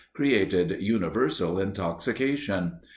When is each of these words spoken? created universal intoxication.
created 0.15 0.81
universal 0.81 1.59
intoxication. 1.59 2.79